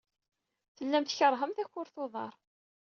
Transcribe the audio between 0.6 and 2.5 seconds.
Tellam tkeṛhem takurt n uḍar.